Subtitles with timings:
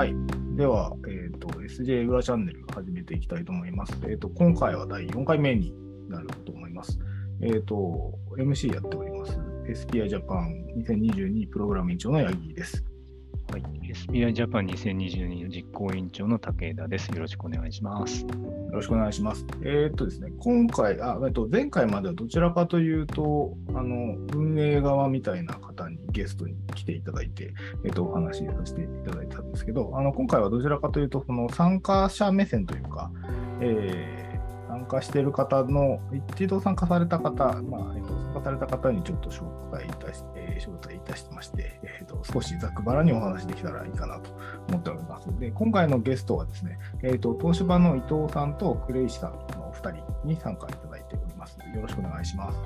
[0.00, 0.14] はい。
[0.56, 3.92] では、えっ、と、SJ 裏チャンネル始めていきたいと思います。
[4.08, 5.74] えっ、と、今回は第4回目に
[6.08, 6.98] なると思います。
[7.42, 9.38] えっ、と、MC やっております。
[9.68, 12.82] SPI ジャパン2022プログラム委員長の八木です。
[13.50, 17.08] はい、SBI ジャパン2022の実行委員長の武枝です。
[17.08, 18.20] よろしくお願いします。
[18.22, 18.28] よ
[18.70, 19.44] ろしくお願いします。
[19.64, 27.52] えっ、とですね、今回、あ、えっと、前回まではどちらかというと、あの、運営側みたいな方にゲストに来ていただいて、
[27.84, 33.10] えっと、お話しさせていただいたんですけど、あの、今回はどちらかというと、その参加者目線というか、
[33.60, 34.20] えー
[34.70, 35.98] 参加している方の、
[36.36, 44.30] 一度参加された方、まあ、えっと、された方にちょっと紹介いたし、えー招待いたしてまして、えーと、少しざっくばらにお話できたらいいかなと
[44.68, 45.26] 思っております。
[45.38, 51.58] で、今回のゲストはですね、えー、と、東芝の伊藤さんとクレイシさんのお二人に参加いただいております。
[51.74, 52.58] よろしくお願いします。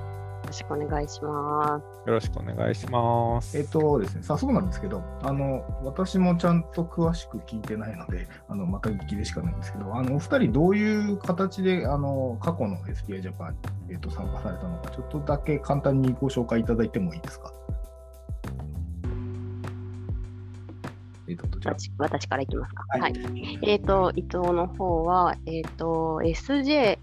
[0.45, 2.07] よろしくお願いします。
[2.07, 3.57] よろしくお願いします。
[3.57, 13.57] えっ、とですね、早速なんですけど、あの、私もちゃんと詳しく聞いてないので、あの、また聞きでしかないんですけど、あの、お二人どういう形で、あの、過去の SPI ジャパンに、
[13.89, 17.51] えっと参加されたのか、ちょっとだけ簡単にご紹介いただいてもいいですか？
[21.27, 22.85] えっ、と、私私からいきますか。
[22.89, 23.59] はいはい。
[23.63, 26.94] えっ、と、伊藤の方は、えっ、と、SJ、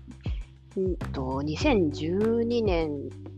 [0.81, 2.91] んと、2012年、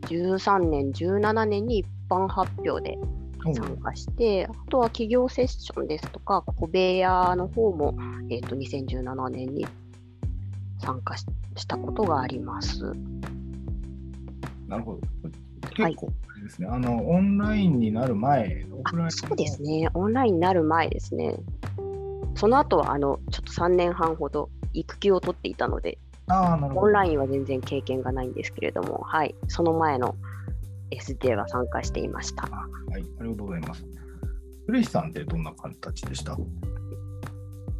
[0.02, 2.98] 13年、17年に一般発表で
[3.52, 7.96] 参加して、あとは企業セッションですとか、小部屋の方も、
[8.30, 9.66] えっ、と、2017年に
[10.78, 12.92] 参加ししたことがあります。
[14.66, 15.00] なるほど。
[15.70, 21.36] 結構、あれですね、あの、オンラインになる前、オフラインあそうですね、オンラインになる前ですね。
[22.34, 26.86] その後は、あの、ちょっと3年半ほど育休を取っていたので、ああ、なるほど。
[26.86, 30.16] オンラインは全然経験がないんですけれども、はい、その前の
[30.90, 32.44] SD は参加していました。
[32.44, 33.84] あはい、ありがとうございます。
[34.66, 36.36] クレイシさんってどんな形でした？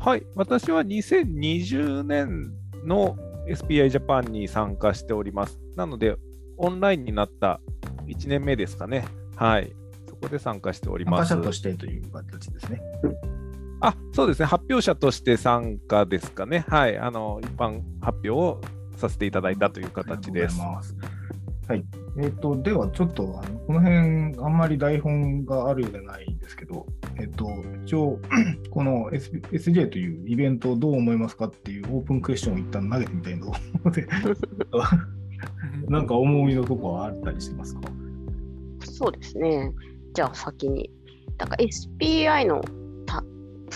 [0.00, 2.52] はい、私は2020年
[2.84, 3.16] の
[3.48, 5.58] SPI ジャパンに参加しております。
[5.76, 6.16] なので、
[6.58, 7.60] オンラインになった
[8.06, 9.06] 1年目ですかね。
[9.36, 9.72] はい、
[10.06, 11.48] そこで参加しております参加者。
[11.48, 12.82] としてという形ですね。
[13.80, 16.64] あ、そうですね、発表者として参加ですかね。
[16.68, 18.60] はい、あの一般発表を
[18.96, 20.60] させていただいたという形です。
[20.60, 21.24] ありがとうございます
[21.66, 21.84] はい。
[22.18, 23.98] えっ、と、ではちょっと、あのこの辺、
[24.44, 26.86] あんまり台本があるようでないんですけど、
[27.16, 27.48] えっ、と、
[27.84, 28.20] 一応、
[28.70, 34.06] この、S、SJ というイベントをどう思いますかっていうオープンクエスチョンを一旦投げてみたいと思うので、
[35.88, 37.80] なんか思いのとこはあったりしますか？
[38.80, 39.72] そうですね。
[40.12, 40.90] じゃあ先に。
[41.38, 42.68] だから SPI のた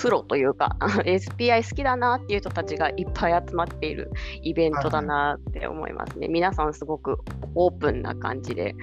[0.01, 4.11] プロというか、 SPI 好きだなっていう人たちがいっぱい集まっている
[4.43, 6.29] イベントだなって思いますね。
[6.29, 7.19] 皆さんすごく
[7.55, 8.75] オープンな感じで、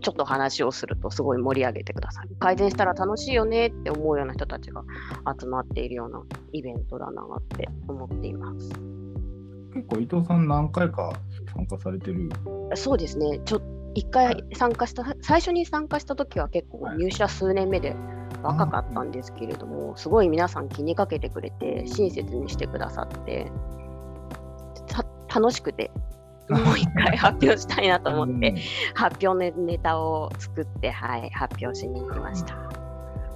[0.00, 2.36] ちょっと話をするとすごい盛り上げてくださる。
[2.38, 4.82] 改善したら楽しいよねって思うような人たちが
[5.38, 8.70] 集まっているようなイベントだなって思っています。
[9.74, 11.12] 結構伊藤さん何回か
[11.54, 12.28] 参加されてる？
[12.74, 13.40] そうですね。
[13.44, 13.60] ちょ
[13.94, 17.94] 一回参加した、最初に参加した時は結構はい入社数年目で
[18.42, 23.50] 若かったんですけれども、すごい皆さん気にかけてくれて、親切にしてくださって、
[24.86, 25.04] た
[25.40, 25.90] 楽しくて、
[26.48, 28.56] もう一回発表したいなと思って、
[28.94, 32.56] 発表のネタを作って、はい、発表しに行きました。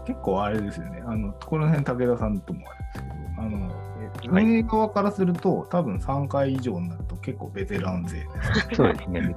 [0.06, 1.03] 結構あれですよね。
[1.06, 8.25] あの、この辺武田さんともあれですけど、あの、運営側からすると、多分3回以上になると結構ベテラン勢で
[8.71, 8.77] す。
[8.77, 9.37] そうですね、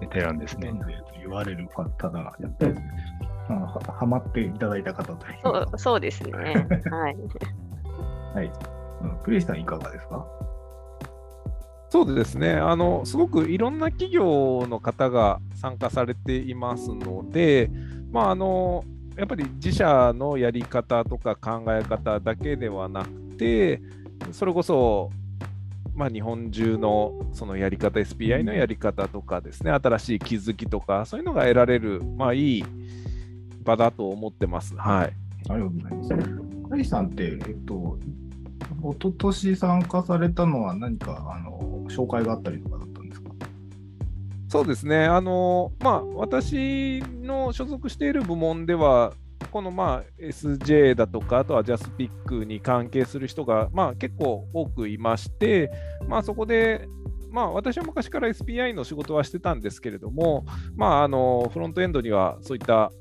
[0.00, 0.72] ベテランですね。
[1.18, 2.74] 言われる方がやったり、
[3.56, 6.32] あのははまっていただいた方というそうか、そうですね。
[6.90, 7.16] はい。
[8.34, 8.46] はい。
[9.02, 10.26] うんクリスさんいかがですか？
[11.90, 17.70] そうですねあの、すごくいろんな企業の方が参加されていますので、
[18.10, 18.82] まあ、あの
[19.16, 23.82] やっぱり自社のやり方とか考え方だけではなくて、
[24.30, 25.10] それこそ、
[25.94, 32.64] まあ、日本中のそのやり方、SPI のやり方とかですね、新しい気づきとか、そういうのが得られる、まあ、いい
[33.62, 34.76] 場だと思ってます。
[34.76, 35.16] はい。
[35.48, 36.68] ありがとうございます。
[36.70, 37.98] クリスさんって、えっと、
[38.82, 43.30] 一昨年参加されたのは何か、あの、紹介があったりとかだったんですか？
[44.48, 49.14] そうですね、あのまあ、私の所属している部門では、
[49.50, 55.70] このまあ SJ だとか、あとは JASPIC に関係する人が、まあ、結構多くいまして、
[56.08, 56.86] まあ、そこで、
[57.30, 60.44] まあ、私は昔から SPI の仕事はしてたんですけれども、
[60.76, 62.92] まあ、あのフロントエンドにはそういった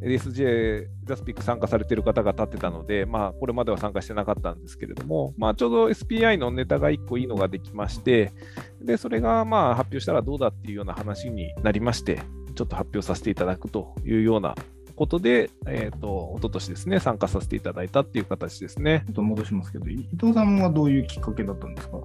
[0.00, 8.32] SJ、JASPIC 参加されてる方が立ってたので、まあ、これまでは参加してなかったんですけれども、まあ、ちょうど SPI のネタが1個いいのができまして、
[8.80, 12.22] で、それがまあ発表したらどうだっていうような話になりまして、
[12.54, 14.54] ちょっと発表させていただくというような
[14.98, 19.04] ことで、えっ、と、一昨年ですね、参加させていただいたっていう形ですね。
[19.06, 21.98] ちょっと戻しますけど、伊藤さんはどういうきっかけだったんですか？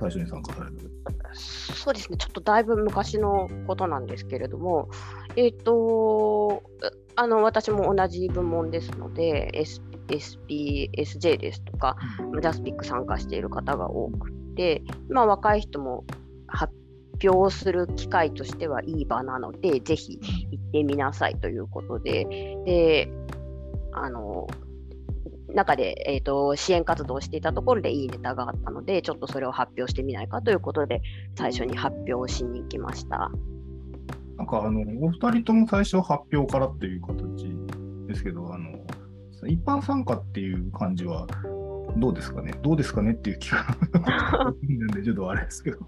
[0.00, 4.88] 最初に参加されたそうですね、ちょっとだいぶ昔のことなんですけれども、
[5.36, 6.64] えっ、と、
[7.14, 9.80] あの私も同じ部門ですので、S
[10.10, 11.96] SP、SJ ですとか、
[12.42, 16.04] ジャスピック参加している方が多くて、まあ、若い人も
[16.48, 16.74] 発
[17.28, 20.18] 表する機会としてはいい場なので、ぜひ
[20.50, 22.24] 行ってみなさいということで、
[22.64, 23.12] で
[23.92, 24.46] あの
[25.54, 31.02] 中で、えーと、支援活動をしていたところでいいネタがあったので、ちょっとそれを発表してみないかということで、
[31.36, 33.30] 最初に発表しに行きました。
[34.36, 37.52] なんかあのお二人とも最初発表からっていう形
[38.06, 38.78] ですけど、あの
[39.46, 41.26] 一般参加っていう感じは
[41.96, 42.54] どうですかね？
[42.62, 43.12] どうですかね？
[43.12, 43.66] っていう気が
[44.00, 44.54] なん
[44.94, 45.78] でちょっとあれですけど、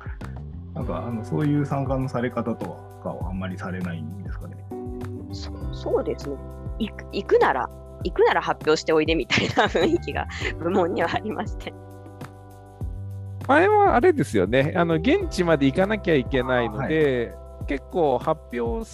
[0.82, 2.66] なんかあのそういう参加のされ方と
[3.04, 4.56] かはあんまりされないんですかね？
[5.32, 6.36] そそうですね
[6.80, 7.04] 行く。
[7.12, 7.70] 行くなら、
[8.02, 10.26] 行くなら発表しておいでみたいな雰囲気が
[10.58, 11.72] 部門にはありまして。
[13.46, 18.84] あれはあれですよね、あの現地まで行かなきゃいけないので、はい、結構発表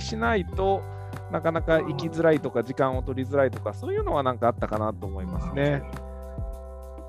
[0.00, 0.82] しないと
[1.30, 5.82] なかなか行きづらいとか、時間を取りづらいとか、そういうのはなんかあったかなと思いますね。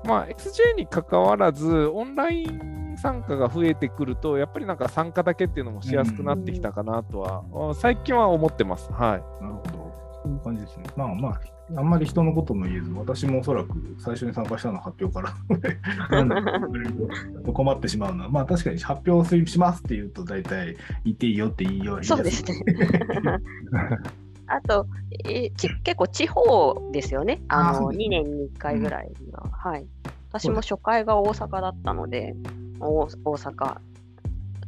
[0.04, 8.92] まあ、SJ にかかわらず、オンライン参加が増えてくると、やっぱりなんか参加だけっていうのもしやすくなってきたかなとは、最近は思ってます。
[8.92, 9.42] はい。
[9.42, 9.86] なるほど。
[10.22, 10.84] そういう感じですね。
[10.96, 11.40] まあまあ、
[11.76, 15.34] あんまり人のことも言えず、私もおそらく最初に参加したのは発表から
[17.52, 22.64] 困ってしまうのは、まあ確かに発表しますって言うと、大体言っていいよっていいよそうですね。
[24.48, 24.86] あと
[25.24, 27.42] えち、結構地方ですよね。
[27.48, 29.84] あのあ2年に1回ぐらいの、うん、はい。
[30.30, 32.34] 私も初回が大阪だったので、
[32.80, 33.78] 大阪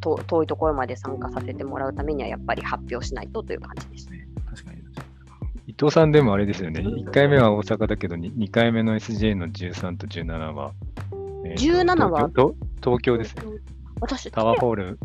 [0.01, 4.29] と、遠いところまで参加させてもらうためには、やっぱり発表しないとという感じですね。
[4.51, 4.79] 確かに。
[5.67, 6.81] 伊藤さんでもあれですよね。
[6.81, 10.73] 1回目は大阪だけど2、2回目の SJ の13と17は、
[11.45, 12.31] えー、17は？
[12.83, 13.19] 東京？
[13.19, 13.61] ですよ、ね。
[14.01, 14.99] 私、タワーホール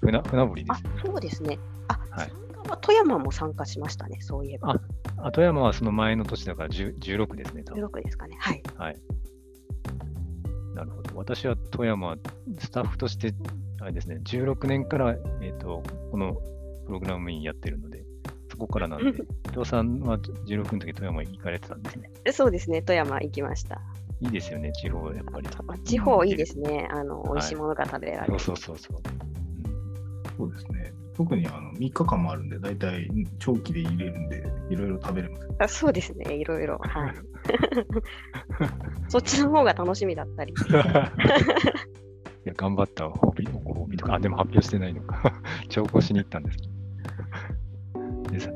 [0.00, 1.58] 船船堀です、ね、あ、そうですね。
[1.88, 2.32] あ、はい、
[2.80, 4.80] 富山も参加しましたね、そういえば。
[5.18, 8.62] あ、富山はその前の年だから16ですね、多分16ですかね、はい。
[8.76, 8.96] はい。
[10.76, 11.16] なるほど。
[11.16, 12.16] 私は富山、
[12.58, 13.32] スタッフとして、
[13.80, 16.34] あれですね、16年から、えーと、この
[16.84, 18.04] プログラム員やってるので、
[18.50, 19.08] そこからなんで、
[19.50, 22.10] 伊藤さんは16の時富山行かれてたんですね。
[22.30, 23.80] そうですね、富山行きました。
[24.20, 25.48] いいですよね、地方やっぱり。
[25.84, 28.32] 地方いいですね、あの、美味しいものが食べられる。
[28.34, 28.98] はい、そうそうそう。
[30.36, 30.92] そうですね。
[31.16, 33.08] 特にあの3日間もあるんで、大体
[33.38, 35.48] 長期で入れるんで、いろいろ食べれます。
[35.60, 36.78] あそうですね、いろいろ。
[36.78, 37.14] はい。
[39.08, 40.52] そっちの方が楽しみだったり。
[42.44, 45.32] いや、頑張った褒美、ご褒美とか、あ、でも発表してないのか。
[45.68, 46.58] 調校しに行ったんです。
[48.30, 48.52] です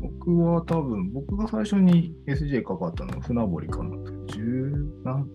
[0.00, 3.90] 僕は多分、僕が最初に SJ かかったのは船堀かな。
[3.90, 5.28] 10何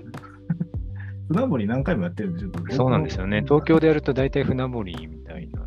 [1.29, 2.73] 船堀何回もやってるんで、ちょっと。
[2.73, 3.43] そうなんですよね。
[3.43, 5.65] 東京でやると大体船堀みたいなの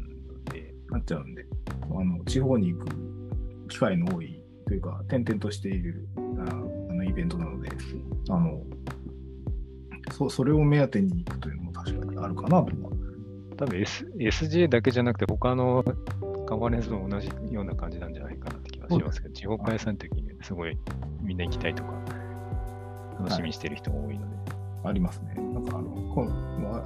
[0.53, 0.75] で。
[0.91, 1.47] なっちゃうんで、
[1.91, 2.87] あの地方に行く
[3.69, 4.28] 機会の多い
[4.69, 6.21] というか、転々としているあ
[6.95, 7.71] のイベントなので、
[8.29, 8.63] あの
[10.13, 12.91] そそれを目当てに行くというのも確かにあるかなと思
[13.57, 15.85] 多分、S、SJ だけじゃなくて、他の
[16.47, 20.79] カバネスも同じような感じなんじゃないかなって気がしますけど、地方開催の時にすごい
[21.23, 21.93] みんな行きたいとか、
[23.19, 24.39] 楽しみにしてる人が多いので。
[24.85, 25.35] ありますね。
[25.35, 26.85] なんかあのこまあ、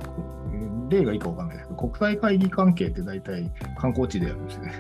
[0.89, 4.73] 例がいいかわかんないですけど、国際会議関係って大体観光地でやるんですね。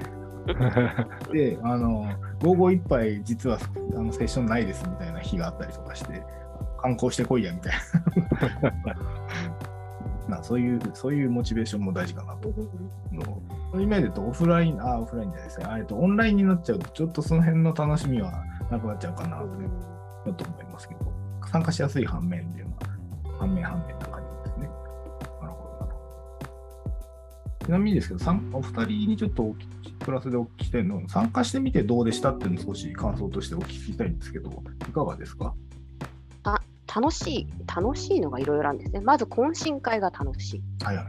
[1.33, 2.07] で、あの
[2.43, 3.59] 午後一杯、実は
[3.95, 6.23] あのセッションないですみたいな日があったりとかして、
[6.81, 7.73] 観光してこいやみたい
[8.87, 8.95] な。
[10.37, 12.53] なそういうそういうモチベーションも大事かなと。
[12.53, 15.67] そういう意味で言うと、オフライン、あ、オフラインじゃないですね。
[15.69, 19.69] あえとオンラインになっちゃうと、ちょっとその辺の楽しみはなくなっちゃうかなと、思い
[20.73, 21.13] ますけど、
[21.47, 22.83] 参加しやすい反面っていうのは
[23.39, 24.01] 半面半面
[27.73, 29.55] なみにですけど、お二人にちょっと
[30.00, 34.50] プラスでお聞きしたいの参加してみてどうでしたっていうのを少し感想としてお聞きしたいんですけど、
[34.88, 35.55] いかがですか？
[36.45, 36.61] あ
[36.95, 39.00] 楽しい、楽しいのがいろいろあるんですね。
[39.00, 40.62] まず懇親会が楽しい。
[40.85, 41.07] はいはい。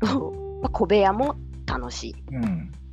[0.00, 2.14] あと、まあ、小部屋も楽しい。
[2.32, 2.83] うんあ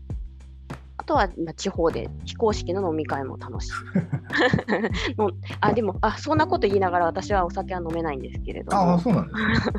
[1.12, 3.72] とは、ま地方で非公式の飲み会も楽しい。
[5.60, 9.70] あでもあ、そんなこと言いながら私はお酒は飲めないんですけれども、あそうなんです、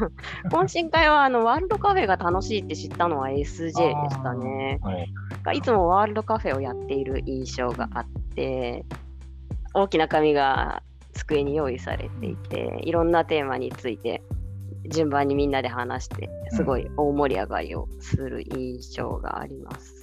[0.54, 4.78] 懇親会はあのワールドカフェが楽しいって知ったのは SJ でしたね。
[5.44, 8.84] はい、いつもワールドカフェをやっている印象があって、
[9.72, 10.82] 大きな紙が
[11.14, 14.22] 机に用意されていて、いろんなテーマについて
[14.90, 20.01] 順番にみんなで話して、すごい大盛り上がりをする印象があります。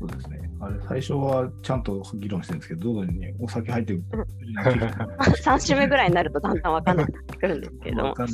[0.00, 0.50] そうですね。
[0.60, 4.26] あれ、最初はちゃんと議論してるんですけど、どんどんね、お酒入ってくる。
[5.44, 8.24] 3週目ぐらいになるとだんだん分かんなくなってくるんですけどそ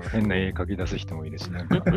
[0.00, 1.96] う変な絵描き出す人もいるし、なんかな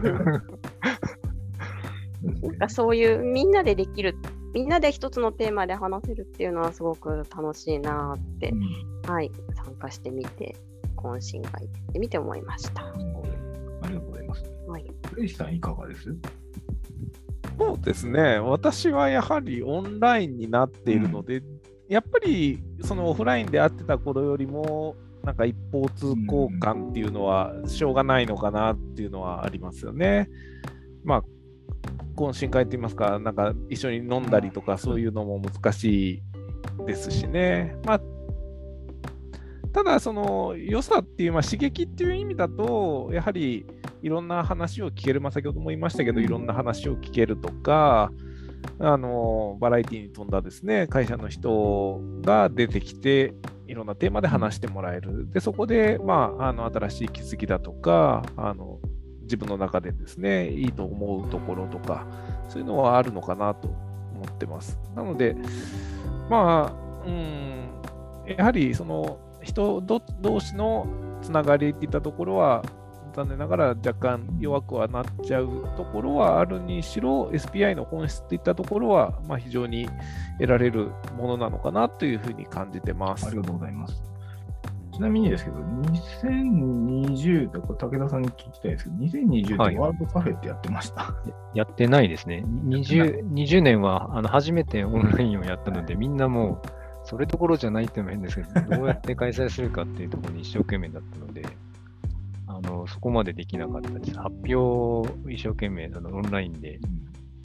[2.50, 4.16] んかそういうみんなでできる、
[4.54, 8.62] みんなで一つのテーマで話せるっていうのはすごく楽しいなって、うん
[9.12, 10.56] はい、参加してみて、
[10.96, 12.86] 懇親会行ってみて思いました。
[12.86, 12.94] あ
[13.90, 14.46] りがとうございます。
[14.68, 16.16] はい、クレイシさん、いかがです？
[17.58, 21.42] そうですね、私はやはりオンラインになっているので、
[21.88, 30.30] やっぱりそのオフラインで会ってた頃よりも、なんか一方通行感っていうのはしょうがないのかなっていうのはありますよね。
[31.04, 31.24] まあ、
[32.16, 36.24] 懇親会って言いますか、なんか一緒に飲んだりとか、そういうのも難しい
[36.86, 37.76] ですしね。
[37.86, 38.02] まあ
[39.76, 43.66] ただ、その良さっていう、まあ、刺激っていう意味だと、やはり
[44.02, 48.10] いろんな話を聞ける、まあ、先ほども言いましたけど、いろんな話を聞けるとか、
[48.80, 53.34] あのバラエティに富んだですね会社の人が出てきて、
[53.68, 55.30] いろんなテーマで話してもらえる。
[55.30, 58.80] で、そこで、まあ、あの新しい気づきだとか、あの
[59.24, 62.08] 自分の中でですね、いいと思うところとか、
[62.48, 64.80] そういうのはあるのかなと思ってます。
[64.96, 65.36] なので、
[66.30, 70.88] まあ、うん、やはりその人ど同士の
[71.22, 72.64] つながりっていったところは、
[73.14, 75.48] 残念ながら若干弱くはなっちゃう
[75.78, 79.88] ところはあるにしろ、SPI の本質っていったところは、まあ、非常に
[80.38, 83.28] 得られるものなのかなというふうに感じてます。
[83.28, 84.04] ありがとうございます。
[84.92, 91.14] ちなみにですけど、2020って、これ武田さんに聞きたいですけど、2020はいってワールドカフェってやってました？
[91.54, 92.44] やってないですね。
[92.48, 96.68] 20, 20年はあの初めてオンラインをやったので、みんなもう
[97.06, 101.46] それどころじゃないっていうのも変ですけど、どうやって開催するかっていうところに一生懸命だったので、
[102.48, 104.18] あのそこまでできなかったです。
[104.18, 106.80] 発表を一生懸命あのオンラインで、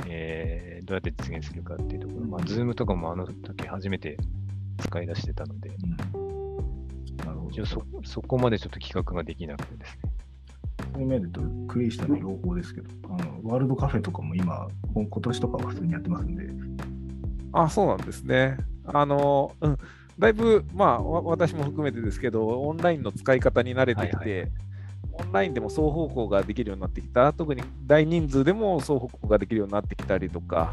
[0.09, 4.17] えーどうやって実現するかっていうところ、まあ、Zoom とかもあの時初めて
[4.79, 5.71] 使い出してたので、
[6.15, 6.57] うん
[7.19, 7.51] なるほど。
[7.51, 10.13] 一応そそこまでちょっと企画ができなくてですね。
[10.95, 16.49] そういう面で言うと、クレイシさんの両方ですけど、あのワールドカフェとかも今、今今年とかは普通にやってますんで、
[17.53, 18.57] あ、そうなんですね。
[18.95, 19.79] あの、うん、
[20.19, 24.51] だいぶ、まあ、わ私も含めてですけど、オンラインの使い方に慣れてきて、はいはいはい
[25.13, 30.73] オンラインでも双方向ができるようになってきた、特に大人数でも双方向ができるようになってきたりとか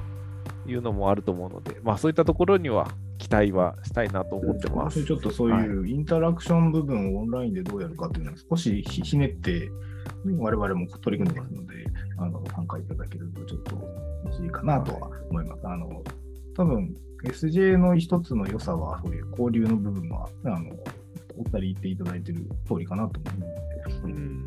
[0.66, 5.04] いうのもあると思うので、まあ、そういったところには期待はしたいなと思ってます。
[5.04, 9.70] ちょっとそういうインタラクション部分をオンラインでどうやるかっていうのを少しひひねって、
[10.40, 11.86] 我々も取り組んでますので、
[12.18, 15.68] あの参加いただけるとちょっといいかなとは思います。
[15.68, 16.04] あの
[16.56, 20.72] 多分 SJ の一つの良さは、そういう交流の部分は、あの
[21.38, 24.44] お二人言っていただいてる通りかなと思うので、そういう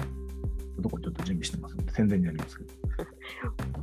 [0.83, 2.71] ところちょっと準備してますので、宣伝になりますけど。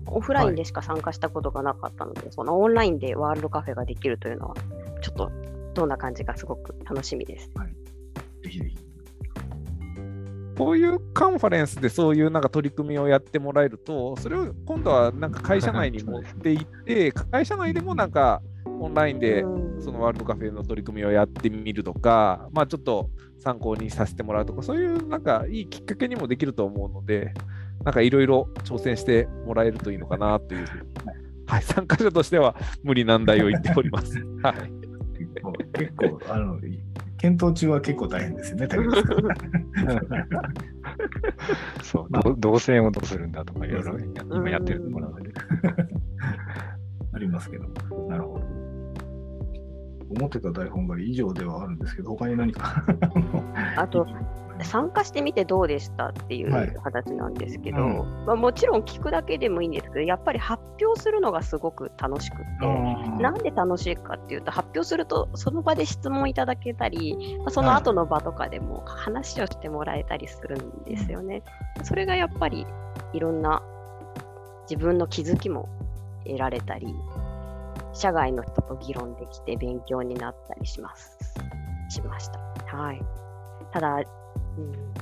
[0.07, 4.55] オフラインでしか参加したことがなかったので、そのオンラインでワールドカフェができるというのは、
[5.01, 5.31] ちょっと
[5.73, 7.51] どんな感じかすごく楽しみです。
[8.43, 8.77] ぜひぜひ。
[10.57, 18.41] こういうカンファレンスでそういうなんか取り組みをやってもらえると、それを今度はなんか会社内に持っていって、 会社内でもなんか
[18.79, 27.33] オンラインでうんそのワールドカフェの取り組みをやってみるとか、まあ、ちょっと参考にさせてもらうとか、そういうなんかいいきっかけにもできると思うので、
[27.83, 30.89] なんかいろいろ挑戦してもらえるといいのかなというふうに、
[31.45, 34.17] はい、参加者としては無理難題を言っております。
[34.43, 34.55] はい、
[35.17, 36.59] 結構、結構あの、
[37.17, 38.67] 検討中は結構大変ですよね。
[41.81, 43.99] そう、ど動線をどうするんだとか、いろいろや
[44.31, 45.31] 今やってるところなので。
[47.13, 47.65] ありますけど、
[48.09, 48.66] なるほど。
[50.15, 52.83] 思ってた台本が以上ではあるんですけど、他に何か？
[53.75, 54.05] あと、
[54.63, 56.67] 参加してみてどうでしたっていはい。
[56.67, 58.25] う形なんですけど、うん。
[58.25, 71.43] まあ、もちろん聞くだけでもいいんですけど、やっぱり発表するのがすごく楽しくって、なんで楽しいかっていうと、発表するとその場で質問いただけたり、まあその後の場とかでも話をしてもらえたりするんですよね。
[71.83, 72.65] それがやっぱり
[73.13, 73.61] いろんな
[74.67, 75.69] 自分の気づきも
[76.25, 76.95] 得られたり、
[77.97, 81.17] 社外の人と議論できて勉強になったりします。
[81.89, 82.39] しました。
[82.77, 83.01] はい。
[83.71, 84.97] ただ、うん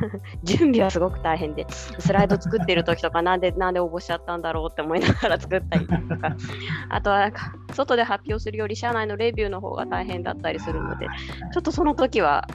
[0.42, 6.36] 準備はすごく大変で、スライド作ってる時とか、なんで、 なんで応募しちゃったんだろうって思いながら作ったりとか、
[6.88, 11.06] あとはなんか、外で発表するより、社内のレビューの方が大変だったりするので、
[11.52, 12.46] ちょっとその時は、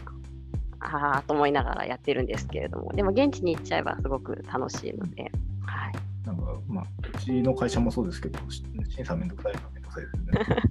[0.79, 5.32] ああと思いながらやってるんですけれども、でも現地に行っちゃえばすごく楽しいので、
[5.65, 5.94] はい。
[6.25, 10.63] なんか、まあ、うちの会社もそうですけど、し審査めんどくさいのはめんどくさいですよね。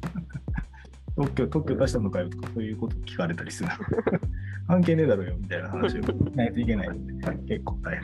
[1.17, 3.71] 特許、特許出したのかよとか、そういうこと聞かれたりする。
[4.67, 7.13] 関係ねえだろよみたいな話をしないといけないので、
[7.47, 8.03] 結構大変。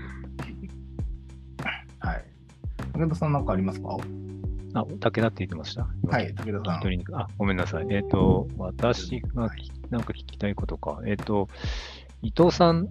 [1.98, 2.24] はい。
[2.94, 3.96] 武田さん、なんかありますか？
[4.74, 7.20] あ、武田って言ってましたはい、武田さん。
[7.20, 7.86] あ、ごめんなさい。
[7.90, 11.00] えっ、と、私がきなんか聞きたいことか。
[11.04, 11.48] えっ、と、
[12.22, 12.88] 伊藤さん、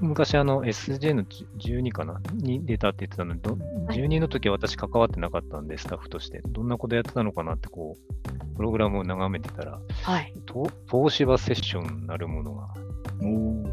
[0.00, 2.20] 昔あの SJ の12かな？
[2.34, 3.56] に出たって言ってたので、ど
[3.90, 6.42] 12の時は私関わってなかったんで、スタッフとして。
[6.46, 10.32] どんなことやってたのかなって、こう、プログラムを眺めてたら、はい。
[10.44, 12.68] と東芝セッションなるものが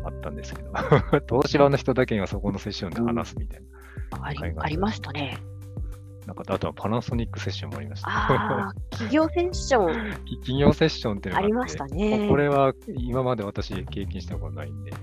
[0.05, 0.71] あったんですけど、
[1.27, 3.61] 東芝の人だけがそこのセッションで話すみたい
[4.21, 5.37] ありありましたね。
[6.21, 6.27] な。
[6.27, 8.09] なんかあとはパナソニックセッションもありました。
[8.09, 10.11] ああ、企業セッション
[10.41, 12.27] 企業セッションっていうのがあってありましたね。
[12.29, 14.97] これは今まで私経験したことないんで、ひ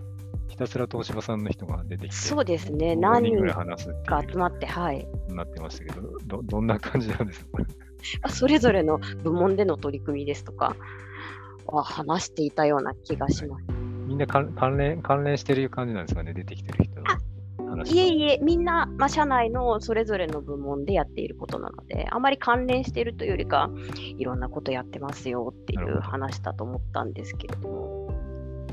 [0.61, 2.93] たすら東芝さんの人が出てきて、そうですね。
[2.93, 5.09] 5何人か集まって、はい。
[5.29, 7.45] なってましたけど、どどんな感じなんです
[8.21, 8.29] か？
[8.29, 10.77] それぞれの部門での取り組みですとか
[11.67, 13.65] は話していたような気がします。
[14.07, 17.01] みんな関関連関連してる感じなんですかね、出てきてる人。
[17.87, 23.71] いえいえ、みんな、まあ、社内のそれぞれの部門でやっていることなので、あまり関連しているというよりか、
[24.19, 28.00] いろんなことやってますよっていう話だと思ったんですけれども。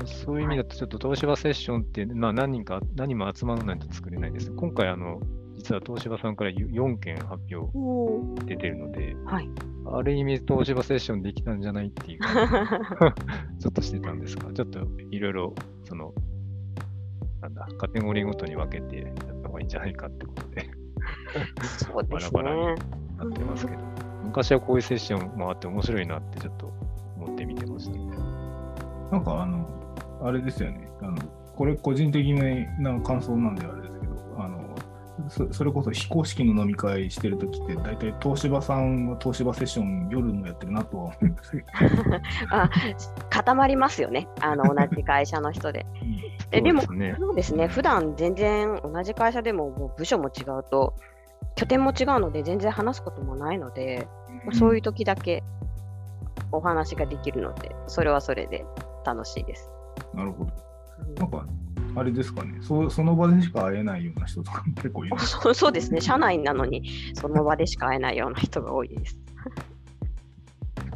[0.06, 4.50] そういう意味だと、ちょっと東芝セッションって、まあ、何人か、何も集まらないと作れないです。
[4.52, 5.20] 今回、あの、
[5.56, 9.50] 実は東芝さんから4件発表出てるので、はい。
[9.90, 13.14] ある意味東芝セッションできたんじゃないっていう感じが
[13.58, 16.12] ちょっとしてたんですが、ちょっといろいろ、その、
[17.40, 20.70] なんだ、カテゴリーごとに分けてやった方がいいんじゃないかってことで
[21.78, 22.74] そうですバラバラね。
[23.16, 23.78] なってますけど、
[24.24, 26.72] 昔はこういうセッションもあって面白いなってちょっと
[27.16, 28.06] 思って見てましたね。
[29.10, 29.77] なんかあの、
[30.22, 30.88] あれですよね。
[31.02, 31.16] あの
[31.56, 34.68] これ個人的な感想なんであれですけど、あの
[35.28, 41.64] そそれこそ非公式の飲み会してるときって、大体東芝さんは東芝セッション夜もやってるなとは思いますけど。
[42.50, 42.70] あ
[43.30, 44.28] 固まりますよね。
[44.40, 45.86] あの同じ会社の人で。
[46.50, 46.88] えでもそ
[47.32, 47.66] うですね。
[47.66, 50.94] 普段全然同じ会社でももう部署も違うと、
[51.56, 54.06] 拠点も違うので全然話すこともないので、
[54.44, 55.42] まあそういう時だけ
[56.52, 58.64] お話ができるので、それはそれで
[59.04, 59.70] 楽しいです。
[60.14, 60.50] なるほど。
[60.50, 60.68] うん
[61.14, 61.46] なんか、
[61.94, 65.18] あれですかねそ、その場でしか会えないような人とかも結構いる。
[65.18, 66.00] そうそうですね。
[66.00, 66.82] 社内なのに、
[67.14, 69.18] その場でしか会えないような人が多いです。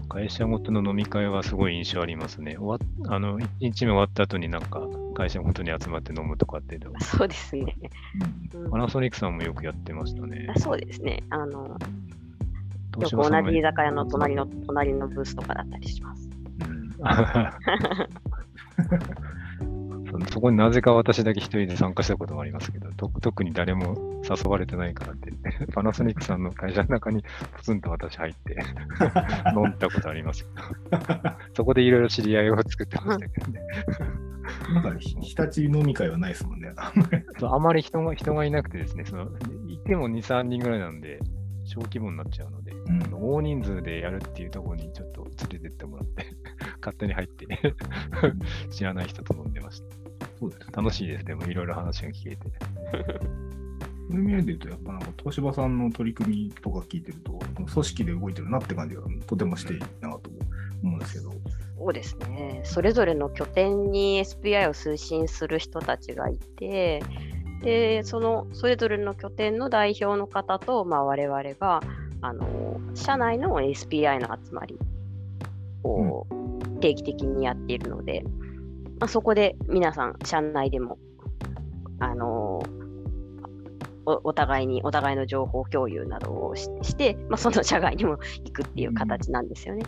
[0.08, 2.56] 会社ごとの飲み会はすごい印象ありますね。
[2.58, 4.82] 終わっあの1日目終わった後になんか
[5.14, 7.74] 会社ごとに集まって飲むとかっていうのはそうですね。
[8.70, 10.60] パナソニックさんもよくやってましたねあ。
[10.60, 11.22] そうですね。
[11.30, 11.78] あの、よ
[12.98, 16.28] く同じ居酒屋の隣の隣のブースとかだったりします。
[16.60, 16.92] うん
[20.26, 25.32] そそこになぜか私だけ一人で参加したこともありますけど、と特に誰も誘われてないからって
[25.72, 27.22] パナソニックさんの会社の中に
[27.56, 28.58] ポツンと私入って
[29.56, 30.44] 飲んだことあります
[30.90, 33.60] けど、そこでいろいろ知り合いを作ってましたけどね。
[34.74, 36.72] なんか、ひ日立飲み会はないですもんね。
[37.38, 39.28] そうあまり人が人がいなくてですね、その
[39.68, 41.20] いても2、3人ぐらいなんで、
[41.64, 46.26] 小規模になっちゃうので、うん大人数でやるっていうところにちょっと連れてってもらって、
[46.82, 47.46] 勝手に入って、
[48.70, 49.86] 知らない人と飲んでました。
[50.38, 50.66] そうですね。
[50.74, 52.38] 楽しいです、でもいろいろ話が聞けて。
[54.10, 60.30] そういう意味で言うと、やっぱなんか東芝さんの取り組みとか聞いてると、組織で動いてるなって感じがとてもしていいなと
[60.82, 61.32] 思うんですけど。
[61.78, 62.60] そうですね。
[62.64, 67.02] それぞれの拠点に SPI を推進する人たちがいて、
[67.62, 71.80] で、そのそれぞれの拠点の代表の方と、まあ、我々が
[72.20, 74.78] あの社内の SPI の集まり
[75.84, 76.26] を
[76.82, 78.22] 定期的にやっているので、
[79.00, 80.98] まあ、そこで皆さん、社内でも、
[82.00, 82.60] あの
[84.04, 89.84] おお互いに、お互いの情報共有などをしして、まあ、その社外にも行くっていう形なんですよね。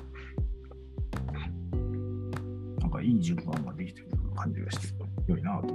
[2.81, 4.95] なんかいい順番ができてる感じがして、
[5.27, 5.75] 良いなと。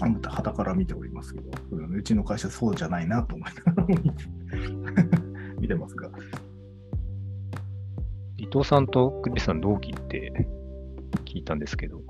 [0.00, 3.88] あまた旗から見ておりますけど、うちの会社そうじゃないなと思いながら
[5.58, 6.08] 見て ますが。
[8.36, 10.46] 伊藤さんとクリスさん同期って
[11.24, 12.00] 聞いたんですけど、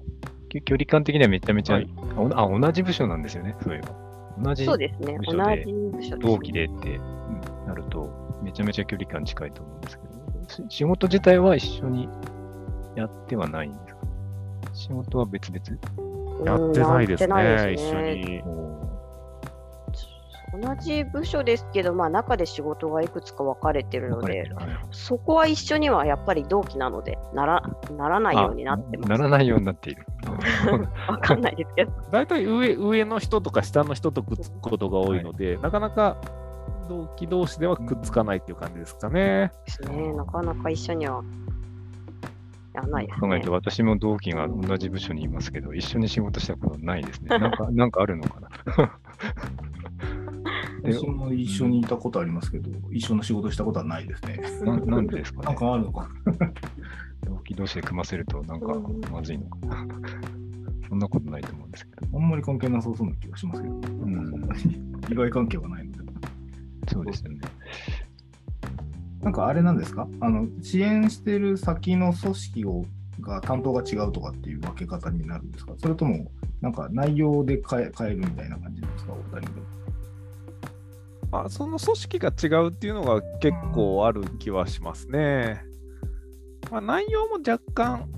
[0.49, 1.89] き距離感的にはめちゃめちゃ、はい
[2.35, 3.91] あ同じ部署なんですよね、そういえば。
[4.43, 5.19] 同じそうですね。
[5.19, 6.17] 部署でね。
[6.21, 6.99] 同期でって
[7.67, 12.09] なると、めちゃめちゃ距離感近いと思うんですけど、し仕事自体は一緒に
[12.97, 14.01] やってはないんですか？
[14.73, 15.63] 仕事は別々？
[16.45, 18.43] やってないですね、うんやってないで一緒すねに。
[20.61, 24.51] 同じ部署ですけど、まあ、中で仕事がいくつか分かれてるので
[24.93, 27.63] そこは一緒にはやっぱり同期なので、なら
[27.97, 29.11] ならないようになってます。
[29.11, 30.07] ならないようになっている。
[31.09, 31.93] わかんないですけど。
[32.11, 36.17] 大体上上の人とか下の人とくっつくことが多いので、なかなか
[36.89, 39.53] 同期同士ではくっつかないっていう感じですかね。
[39.67, 40.13] ですね。
[40.13, 41.23] なかなか一緒には
[42.75, 43.53] やらないですね考えると。
[43.53, 47.39] 私も同期が同じ部署にいますけど、一緒に仕事したことないですね。
[47.39, 48.49] なんか、 なんかあるのかな。
[50.93, 54.41] 私も一緒にいたことありますけど、一緒の仕事したことはないですね。
[54.65, 55.47] ななんでですかね？
[55.47, 56.53] なんかあるのかな。
[57.27, 58.75] 同期同士で組ませるとなんか
[59.11, 59.87] まずいのかな。
[60.89, 62.19] そんなことないと思うんですけど。
[62.19, 64.35] あんまり関係なさそうな気がしますけど、ん
[65.11, 65.99] 意外関係はないので。
[66.93, 67.41] そうですよね。
[69.23, 70.07] なんかあれなんですか？
[70.21, 72.85] あの支援してる先の組織を
[73.21, 75.73] が担当が違うとかっていう分け方になるんですか？
[75.79, 79.13] それとも、なんか内容で変え変えるみたいな感じなんですか？
[79.15, 79.63] お二人で。
[81.35, 85.65] まあ、その組織が違うっていうのが結構ある気はしますね。
[86.71, 88.09] まあ、内容も若干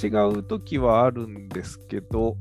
[0.00, 0.06] 違
[0.38, 2.36] うときはあるんですけど、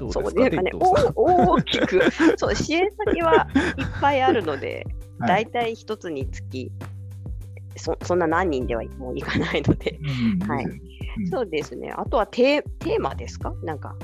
[0.00, 0.30] どうですか？
[0.30, 0.70] そうね、ね
[1.14, 2.00] 大きく、
[2.38, 3.46] そう、支援先は
[3.76, 4.86] いっぱいあるので、
[5.18, 5.44] はい。
[5.44, 6.72] 大体一つにつき、
[7.76, 9.98] そそんな何人ではもういかないので、
[10.40, 11.26] うんはいうん。
[11.28, 11.92] そうですね。
[11.94, 13.52] あとはテーテーマですか？
[13.62, 13.94] なんか、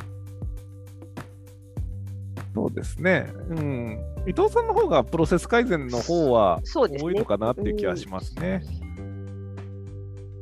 [2.55, 3.33] そうですね。
[3.51, 3.99] うん。
[4.27, 7.25] 伊藤さんの方がプロセス改善の方はそうですね多いの。
[7.25, 8.63] かなっていう気はしますね。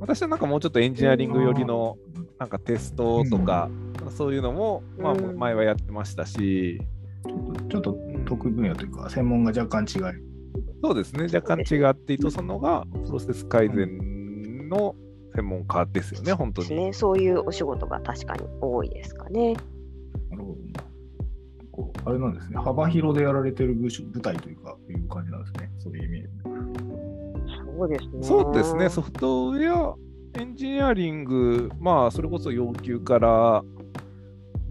[0.01, 1.97] 私はなんかもうちょっとエンジニアリング寄りの
[2.39, 3.71] なんかテストとか、
[4.11, 6.81] そういうのも、まあ、うん前はやってましたし、
[7.71, 10.03] ちょっと得意分野というか、専門が若干違い。
[10.83, 14.95] そうですね、若干違って、伊藤さんの方がプロセス改善の
[15.35, 16.69] 専門家ですよね、本当に。
[16.69, 16.93] ですね。
[16.93, 19.57] そういうお仕事が確かに多いですかね。
[22.07, 22.57] あれなんですね。
[22.59, 25.71] 幅広でやられてる部署部隊というか、いう感じなんですね。
[25.79, 26.29] そういう意味で。
[27.73, 28.11] そうですね。
[28.23, 29.97] そうですね、ソフトウェア
[30.39, 33.65] エンジニアリング、まあ、それこそ要求から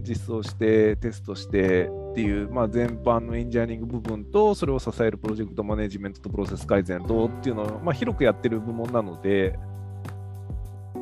[0.00, 9.58] 実装して、テストしてっていう、まあ、全般のエンジニアリング部分と、それを支えるプロジェクトマネジメントとプロセス改善とっていうのを、まあ、広くやってる部門なので、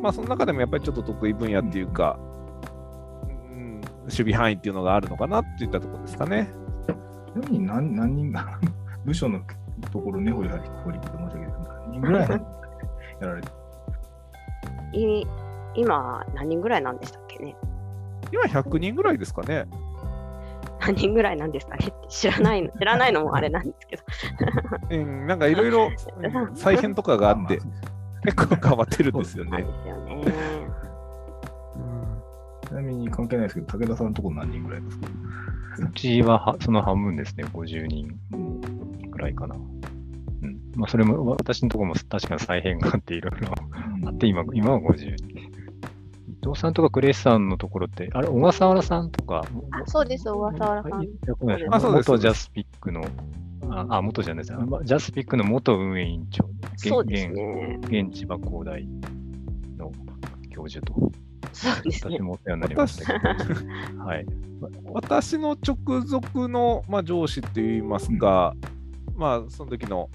[0.02, 2.33] まあ、その中でもやっぱりちょっと得意分野っていうか、うん、
[4.04, 6.48] 守備範囲っていうのがあるのかなっていったところですかね。
[7.34, 8.58] ちなみに何何人が
[9.04, 9.40] 部署の
[9.90, 10.56] ところ根掘り掘
[10.92, 11.48] り聞いて申し訳ない
[11.90, 12.40] 何人ぐらいや
[13.28, 13.48] られて
[14.92, 15.26] い
[15.76, 17.56] 今、何人ぐらいなんでしたっけね？
[18.32, 19.66] 今100人ぐらいですかね。
[20.80, 21.86] 何人ぐらいなんですかね？
[21.88, 24.02] って知らないの、知らないのもあれなんですけど。
[24.90, 27.58] うん、なんかいろいろう ん再編とかがあって、
[28.24, 29.64] 結構変わってるんですよねで。
[29.82, 30.24] すよね。
[32.94, 35.06] みに関係ないですけど、武田さんのところ何人ぐらいですか？
[35.78, 38.18] うちははその半分ですね、50人
[39.10, 39.56] くらいかな。
[39.56, 39.58] う
[40.46, 40.60] ん。
[40.76, 43.48] まあ、それも、私のところも確かに再編があっていろいろ。
[44.06, 45.26] あって、今、今は50人。
[46.28, 50.92] 伊藤さんとかクレイスさんのところって、あれ、小笠原さんとか、あそうです、小笠原さん。
[50.92, 51.08] はい。
[51.70, 52.10] あそうです。
[52.10, 53.02] 元ジャスピックの、
[53.70, 54.54] あ、あ元じゃないです。
[54.54, 57.78] あまジャスピックの元運営委員長、現そうですね。
[57.82, 58.86] 現現千葉工大
[59.78, 59.90] の
[60.50, 61.10] 教授と、
[61.52, 62.22] そうですね私。
[62.22, 63.44] もお世話になりましたけ
[63.94, 64.26] ど、はい。
[64.92, 68.54] 私の直属の、まあ、上司っていいますか、
[69.16, 70.08] まあ、その時の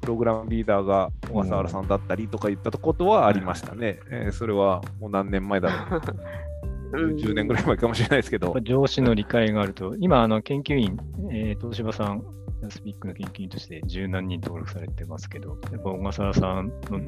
[0.00, 4.00] プログラムリーダーが小笠原さんだったりとか言ったことはありましたね。
[4.10, 6.00] えーそれはもう何年前だろう。
[6.00, 8.54] うん10年ぐらい前かもしれないですけど。
[8.62, 10.96] 上司の理解があると、今、あの研究員、
[11.30, 12.22] えー、東芝さん、
[12.68, 17.00] スピックの研究員として十何人登録されてますけど、やっぱ小笠原さんの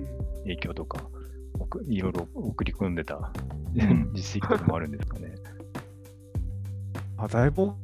[0.42, 1.25] 影響とか、おく
[1.88, 3.32] いろいろ送り込んでたん
[4.14, 5.34] 実績とかもあるんですかね。
[7.18, 7.74] あだいぶ大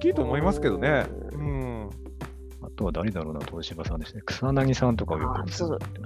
[0.00, 1.06] きいと思いますけどね。
[1.32, 1.90] うん。
[2.62, 4.22] あとは誰だろうな、東芝さんですね。
[4.24, 5.44] 草薙さんとかをよくあ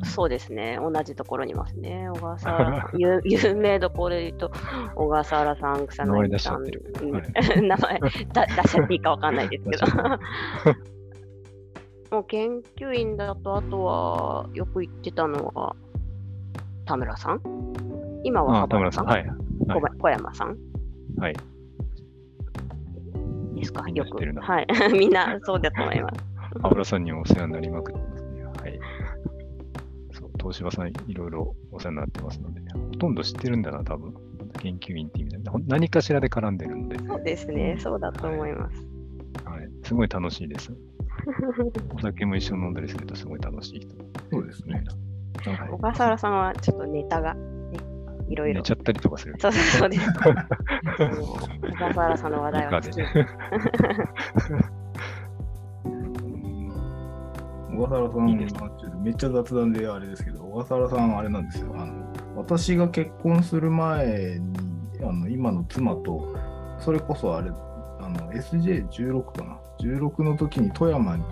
[0.04, 0.78] そうですね。
[0.80, 2.08] 同じところにいますね。
[2.14, 4.50] 小笠原 有有名どころで言うと、
[4.94, 6.66] 小笠原さん、草名前出薙さん。
[6.66, 6.94] しちゃってる。
[7.02, 8.00] うんはい 名前
[8.32, 9.86] だ出しちゃっていいかわかんないですけど。
[12.10, 15.76] もう研究員だと、あとはよく言ってたのは、
[16.86, 17.40] 田村さん？
[18.24, 19.06] 今はあ、田村さん。
[19.06, 19.26] はい。
[19.26, 19.36] はい
[19.98, 20.56] 小山さん？
[21.18, 21.34] はい。
[23.54, 23.88] ですか？
[23.90, 24.16] よく。
[24.40, 24.66] はい。
[24.92, 26.24] みんなそうだと思います。
[26.62, 28.44] 羽村さんにもお世話になりまくってますね。
[28.44, 28.80] はい。
[30.12, 34.14] そう、東芝さんいろいろお世話になってますので、ほとんど知ってるんだな、多分。
[34.60, 35.38] 研究員って意味で。
[35.66, 37.76] 何かしらで絡んでるので、そうですね。
[37.78, 38.88] そうだと思います。
[39.44, 39.68] はい。
[39.82, 40.72] すごい楽しいです。
[41.94, 43.94] お酒も一緒に飲んだりするとすごい楽しい人。
[44.30, 44.82] そうですね。
[45.44, 47.40] はい小笠原さんはちょっとネタが、ね、
[48.28, 48.70] いろいろ寝ち。
[48.72, 49.34] ゃったりとかする。
[49.38, 50.10] そうそうそうです。
[50.12, 50.22] 小
[51.78, 53.00] 笠原さんの話題は好き。
[57.76, 61.72] 小笠原さんいいですちょっとめっちゃ雑談であれですけど、小笠原さん、あれなんですよ。
[61.76, 64.58] あの私が結婚する前に、
[65.02, 66.34] あの今の妻と、
[66.78, 69.58] それこそあれ、あの SJ16 かな。
[69.80, 71.24] 16の時に富山に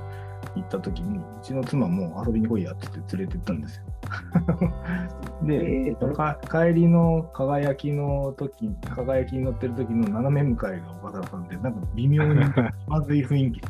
[0.54, 3.84] 行った時に、うちの妻も遊びに来いやって言って連れて行ったんですよ。
[5.44, 12.40] で、か帰りの輝きの時、輝きに乗ってる時の斜め向かいが岡田さんで、なんか微妙に
[12.86, 13.60] まずい雰囲気。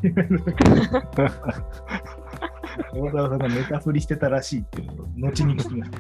[2.99, 5.99] 岡田さんがネタ振りしてたらしいっていうのを後に聞きました。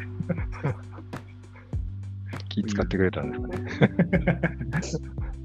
[2.49, 4.41] 気使ってくれたんですかね。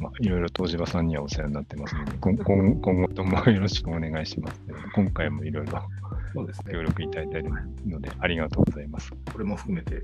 [0.00, 4.60] まあ、いろいろ東芝さんにはお世話になってますので、今今今後ともよろしくお願いします。
[4.94, 5.82] 今回もいろいろ
[6.34, 6.72] そうですね。
[6.72, 7.50] 協力いただいた
[7.86, 9.12] ので、ありがとうございます。
[9.32, 10.02] これも含めて、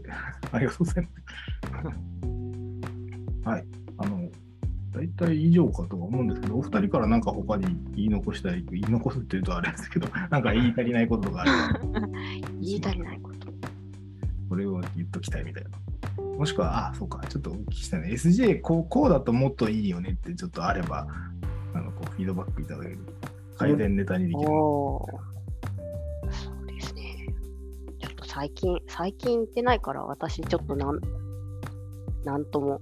[0.53, 1.11] ありがとうございま
[3.45, 3.49] す。
[3.49, 3.65] はい。
[3.99, 4.31] あの、
[4.93, 12.09] 大体以上かとは思うんですけど、お二人からなんか他に言い残したい、言い残すっていうとあれですけど、なんか言い足りないこととかあれば、
[12.61, 13.53] 言い足りないこと。
[14.49, 15.71] これを言っときたいみたいな。
[16.37, 18.09] もしくは、あ、そうか、ちょっとお聞きしたいね。
[18.11, 21.07] SJ こう、こうだともっといいよねってちょっとあれば、
[21.75, 22.99] あのこうフィードバックいただける
[23.57, 24.47] 改善ネタにできる。
[24.47, 25.07] そ
[26.63, 27.27] うですね。
[28.01, 31.01] ちょっと最近、最近行ってないから、私ちょっとなん、
[32.25, 32.81] なんとも。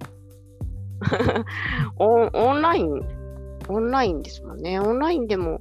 [1.98, 3.02] オンオンライン、
[3.68, 4.78] オンラインですもんね。
[4.78, 5.60] オンラインでも、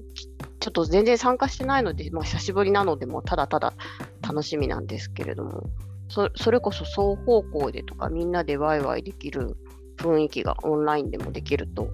[0.59, 3.73] ちょっと全然参加してないので、まあ、久しぶりなので、もただただ
[4.21, 5.69] 楽しみなんですけれども、
[6.11, 9.55] そそれこそ双方向でとか、みんなでワイワイできる
[9.97, 11.89] 雰囲気がオンラインでもできると、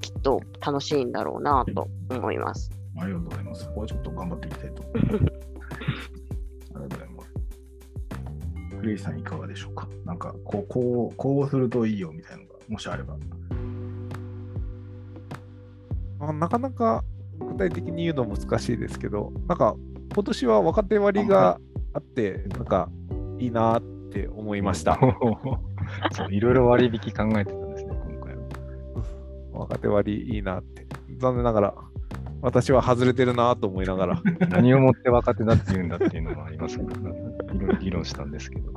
[0.00, 2.70] きっと楽しいんだろうなと思います。
[3.00, 3.66] ありがとうございます。
[3.66, 5.14] ここはちょっと頑張っていきたいと思います。
[5.16, 5.24] あり
[6.74, 7.32] がとうございます。
[8.80, 9.88] クレイさんいかがでしょうか？
[10.04, 13.16] なんかこう、こう、こうするといいよみたいなのが、もしあれば。
[16.20, 17.02] あなかなか
[17.40, 19.74] 具体的に言うの難しいですけど、なんか
[20.14, 21.58] 今年は若手割が
[21.92, 22.88] あって、なんか
[23.42, 24.98] いいなって思いました。
[26.12, 28.42] そういろいろ割引考えてたんですね、今回は。
[29.52, 30.86] 若手割いいなって。
[31.18, 31.74] 残念ながら、
[32.40, 34.22] 私は外れてるなと思いながら。
[34.50, 38.72] 何をもって若手だって言うんだっていうのもありますから、いろいろ議論したんですけど。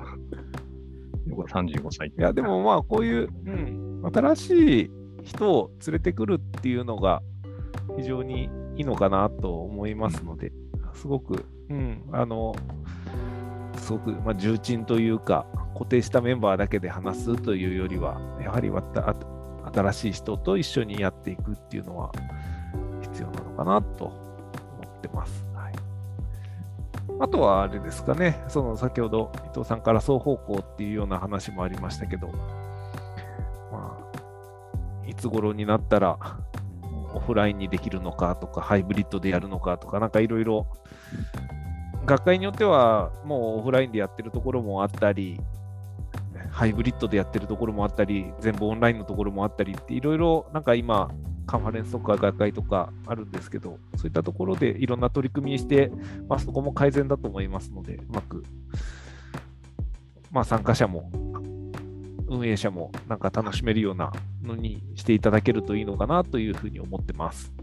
[1.28, 4.92] 35歳いや、でもまあ、こういう、うん、新しい
[5.24, 7.22] 人を連れてくるっていうのが
[7.98, 10.52] 非常にいいのかなと思いますので、
[10.94, 12.56] すごく、うん、あの、
[13.86, 19.16] すごく、まあ、重鎮というか、固定したメンバーだけで話すというよりは、やはりわた
[19.72, 22.12] 新しい人と一緒にやっていくっていうのは
[23.04, 24.16] 必要なのかなと思
[24.98, 25.46] ってます。
[25.54, 25.74] はい、
[27.20, 32.30] あとはあれですかね、その先ほど伊藤さんから双方向っていうような話もありましたけど、
[33.72, 36.18] まあ、いつ頃になったら
[37.14, 40.66] オフラインにできるのかとか、ハイブリッドでやるのかとか、なんかいろいろ、
[42.06, 45.40] 学会によってはもうオフラインでやってるところもあったり、
[46.52, 51.10] ハイブリッドでやってるところもあったり、全部オンラインのところもあったりって、いろいろなんか今、
[51.48, 55.92] カンファレンスとか学会とかあるんですけど、そういったところでいろんな取り組みにして、
[56.28, 58.44] まあ、そこも改善だと思いますので、うまく、
[60.32, 61.12] まあ、参加者も
[62.28, 64.12] 運営者もなんか楽しめるような
[64.44, 67.54] のにしていただけるといいのかなというふうに思ってます。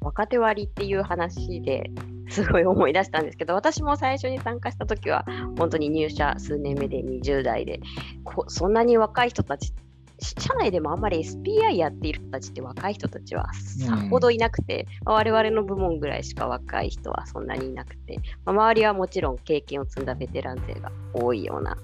[0.00, 1.90] 若手割っていう話で
[2.30, 5.24] すごい思い出したんですけど、私も最初に参加した時は、
[5.58, 7.80] 本当に入社数年目で20代で、
[8.24, 9.72] こそんなに若い人たち、
[10.20, 21.78] 社内でもあんまり SPI やっている人たちって若い人たちはさほどいなくて、まあ我々の部門ぐらいしか若い人はそんなにいなくて、まあ周りはもちろん経験を積んだベテラン勢が多いような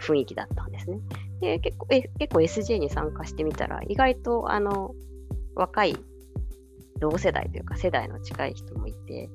[0.00, 0.98] 雰囲気だったんですね。
[1.40, 4.94] で結構え結構 SJ に参加してみたら、意外とあの
[5.54, 5.96] 若い
[7.00, 9.28] 同世代というか世代の近い人もいて、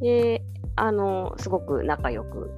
[0.00, 0.42] で、
[0.76, 2.50] あの、すごく仲良く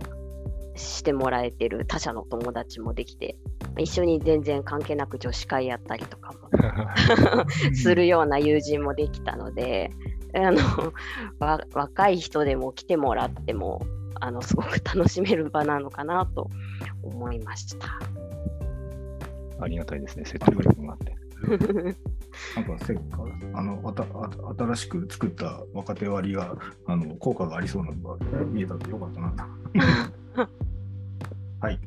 [0.77, 3.37] してもらえてる他社の友達もできて、
[3.79, 6.49] 一緒に全然関係なく女子会やったりとかも
[7.75, 9.91] するような友人もできたので、
[10.35, 10.59] あの
[11.39, 13.83] わ若い人でも来てもらっても
[14.19, 16.49] あのすごく楽しめる場なのかなと
[17.03, 17.99] 思いました。
[19.61, 21.17] ありがたいですね、説得力があって。
[22.57, 28.17] なんかせっかあのあたあ新しく作った若手割があの効果がありそうなのが
[28.47, 29.35] 見えたんでよかったな。
[31.61, 31.79] はい。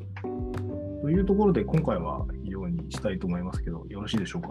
[1.02, 4.50] というところで今回は以上にしたいと思いますけど、よろしいでしょうか？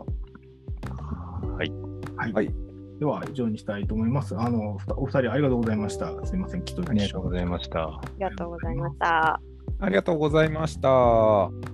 [1.57, 1.72] はい。
[2.16, 2.33] はい。
[2.33, 2.54] はい
[2.98, 4.37] では以上にしたいと思います。
[4.38, 6.24] あのお二人ありがとうございました。
[6.24, 7.88] すみません、きっとありがとうございました。
[7.88, 9.40] ありがとうございました。
[9.80, 11.73] ありがとうございました。